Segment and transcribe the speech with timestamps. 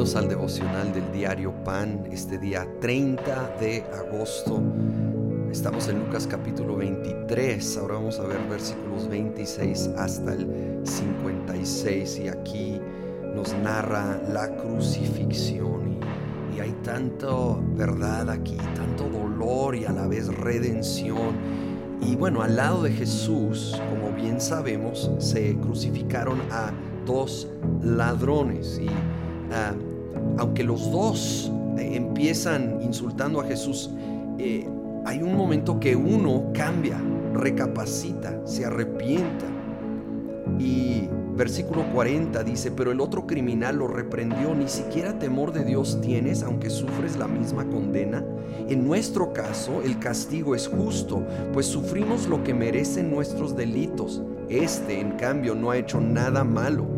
[0.00, 4.62] Bienvenidos al devocional del diario Pan, este día 30 de agosto.
[5.52, 12.28] Estamos en Lucas capítulo 23, ahora vamos a ver versículos 26 hasta el 56 y
[12.28, 12.80] aquí
[13.34, 15.98] nos narra la crucifixión
[16.54, 17.28] y, y hay tanta
[17.76, 21.36] verdad aquí, tanto dolor y a la vez redención.
[22.00, 26.72] Y bueno, al lado de Jesús, como bien sabemos, se crucificaron a
[27.04, 27.48] dos
[27.82, 28.88] ladrones y
[29.52, 29.74] Ah,
[30.38, 33.90] aunque los dos eh, empiezan insultando a Jesús,
[34.38, 34.66] eh,
[35.04, 37.00] hay un momento que uno cambia,
[37.34, 39.46] recapacita, se arrepienta.
[40.58, 46.00] Y versículo 40 dice, pero el otro criminal lo reprendió, ni siquiera temor de Dios
[46.02, 48.24] tienes, aunque sufres la misma condena.
[48.68, 54.22] En nuestro caso, el castigo es justo, pues sufrimos lo que merecen nuestros delitos.
[54.48, 56.89] Este, en cambio, no ha hecho nada malo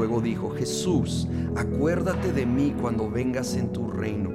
[0.00, 4.30] Luego dijo, Jesús, acuérdate de mí cuando vengas en tu reino.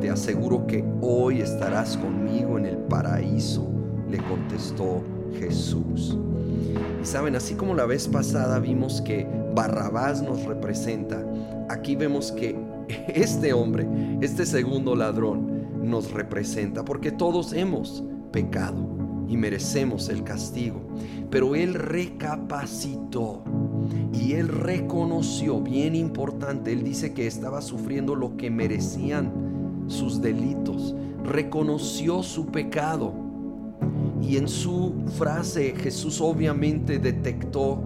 [0.00, 3.70] Te aseguro que hoy estarás conmigo en el paraíso,
[4.10, 5.04] le contestó
[5.38, 6.18] Jesús.
[7.00, 9.24] Y saben, así como la vez pasada vimos que
[9.54, 11.24] Barrabás nos representa,
[11.68, 12.58] aquí vemos que
[13.14, 13.86] este hombre,
[14.20, 18.84] este segundo ladrón, nos representa, porque todos hemos pecado
[19.28, 20.82] y merecemos el castigo.
[21.30, 23.44] Pero él recapacitó
[24.12, 29.32] y él reconoció, bien importante, él dice que estaba sufriendo lo que merecían
[29.86, 33.12] sus delitos, reconoció su pecado.
[34.22, 37.82] Y en su frase Jesús obviamente detectó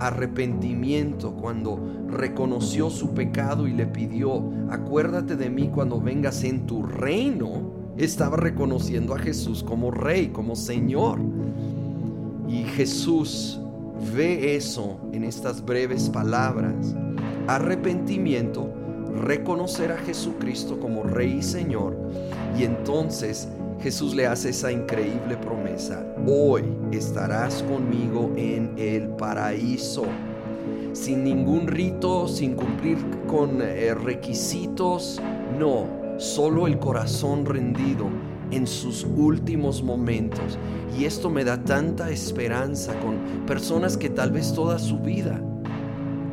[0.00, 6.82] arrepentimiento cuando reconoció su pecado y le pidió, acuérdate de mí cuando vengas en tu
[6.82, 7.78] reino.
[7.96, 11.20] Estaba reconociendo a Jesús como rey, como Señor.
[12.48, 13.59] Y Jesús
[14.14, 16.94] ve eso en estas breves palabras.
[17.46, 18.72] Arrepentimiento,
[19.22, 21.96] reconocer a Jesucristo como Rey y Señor.
[22.58, 23.48] Y entonces
[23.80, 26.04] Jesús le hace esa increíble promesa.
[26.26, 30.04] Hoy estarás conmigo en el paraíso.
[30.92, 35.20] Sin ningún rito, sin cumplir con eh, requisitos.
[35.58, 35.86] No,
[36.18, 38.08] solo el corazón rendido
[38.50, 40.58] en sus últimos momentos.
[40.98, 45.40] Y esto me da tanta esperanza con personas que tal vez toda su vida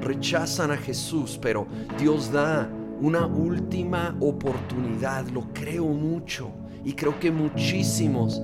[0.02, 1.68] rechazan a Jesús, pero
[2.00, 2.70] Dios da
[3.02, 6.50] una última oportunidad, lo creo mucho
[6.84, 8.42] y creo que muchísimos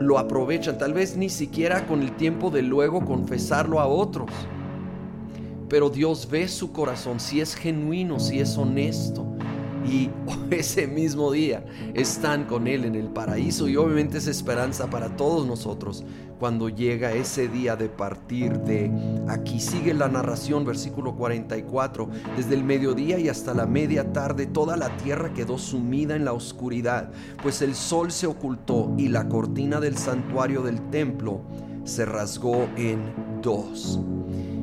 [0.00, 4.30] lo aprovechan, tal vez ni siquiera con el tiempo de luego confesarlo a otros.
[5.68, 9.29] Pero Dios ve su corazón, si es genuino, si es honesto,
[9.86, 10.10] y
[10.50, 11.64] ese mismo día
[11.94, 16.04] están con Él en el paraíso y obviamente es esperanza para todos nosotros
[16.40, 18.90] cuando llega ese día de partir de
[19.28, 19.60] aquí.
[19.60, 24.96] Sigue la narración, versículo 44, desde el mediodía y hasta la media tarde toda la
[24.96, 27.10] tierra quedó sumida en la oscuridad,
[27.42, 31.42] pues el sol se ocultó y la cortina del santuario del templo
[31.84, 33.00] se rasgó en
[33.42, 34.00] dos.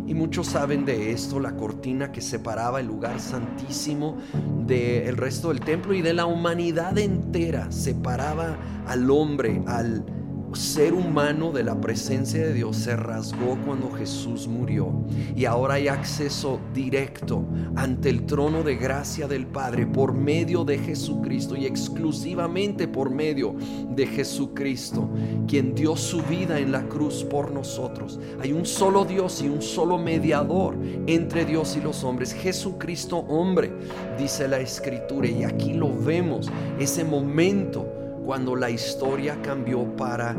[0.08, 4.18] Y muchos saben de esto, la cortina que separaba el lugar santísimo
[4.66, 8.58] del resto del templo y de la humanidad entera, separaba
[8.88, 10.06] al hombre, al
[10.54, 14.94] ser humano de la presencia de Dios se rasgó cuando Jesús murió
[15.36, 20.78] y ahora hay acceso directo ante el trono de gracia del Padre por medio de
[20.78, 23.56] Jesucristo y exclusivamente por medio
[23.90, 25.10] de Jesucristo,
[25.48, 28.20] quien dio su vida en la cruz por nosotros.
[28.42, 30.78] Hay un solo Dios y un solo mediador
[31.08, 33.72] entre Dios y los hombres, Jesucristo hombre,
[34.18, 40.36] dice la escritura y aquí lo vemos, ese momento cuando la historia cambió para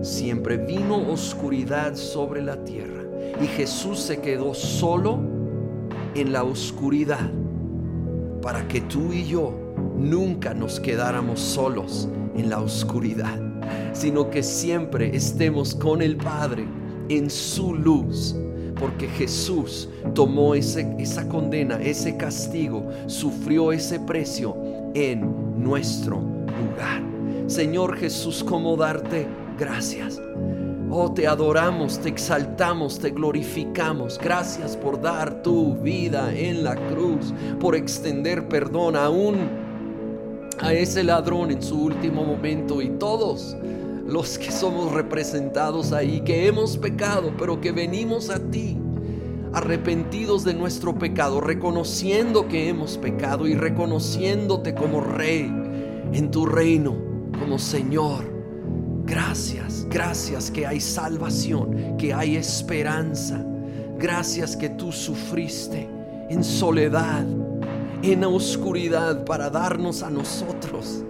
[0.00, 0.58] siempre.
[0.58, 3.02] Vino oscuridad sobre la tierra
[3.42, 5.18] y Jesús se quedó solo
[6.14, 7.32] en la oscuridad
[8.40, 9.52] para que tú y yo
[9.98, 13.40] nunca nos quedáramos solos en la oscuridad,
[13.92, 16.64] sino que siempre estemos con el Padre
[17.08, 18.36] en su luz
[18.78, 24.56] porque Jesús tomó ese, esa condena, ese castigo, sufrió ese precio
[24.94, 27.11] en nuestro lugar.
[27.52, 29.28] Señor Jesús, cómo darte
[29.58, 30.18] gracias.
[30.90, 34.18] Oh, te adoramos, te exaltamos, te glorificamos.
[34.18, 39.50] Gracias por dar tu vida en la cruz, por extender perdón aún
[40.60, 43.54] a ese ladrón en su último momento y todos
[44.06, 48.78] los que somos representados ahí, que hemos pecado, pero que venimos a ti
[49.52, 55.52] arrepentidos de nuestro pecado, reconociendo que hemos pecado y reconociéndote como rey
[56.14, 58.24] en tu reino como Señor.
[59.04, 63.44] Gracias, gracias que hay salvación, que hay esperanza.
[63.98, 65.88] Gracias que tú sufriste
[66.28, 67.24] en soledad,
[68.02, 71.04] en oscuridad, para darnos a nosotros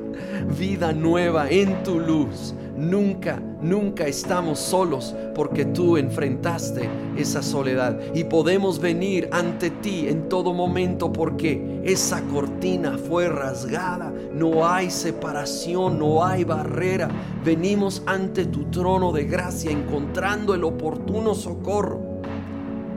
[0.59, 2.55] vida nueva en tu luz.
[2.77, 10.29] Nunca, nunca estamos solos porque tú enfrentaste esa soledad y podemos venir ante ti en
[10.29, 17.09] todo momento porque esa cortina fue rasgada, no hay separación, no hay barrera.
[17.45, 22.01] Venimos ante tu trono de gracia encontrando el oportuno socorro.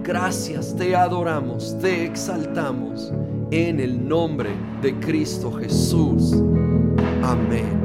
[0.03, 3.11] Gracias, te adoramos, te exaltamos
[3.51, 4.51] en el nombre
[4.81, 6.35] de Cristo Jesús.
[7.25, 7.84] Amém.